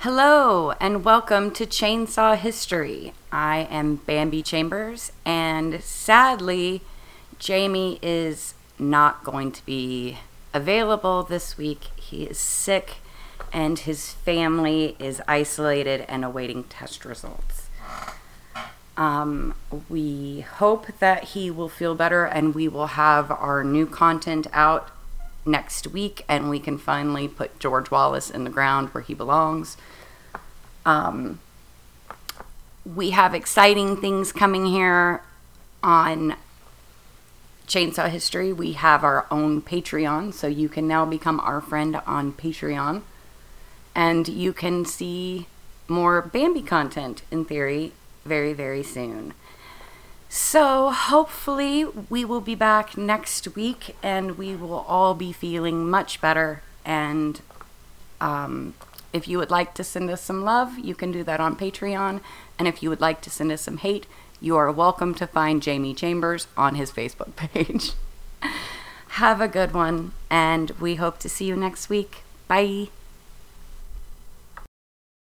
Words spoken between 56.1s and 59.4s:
better. And um, if you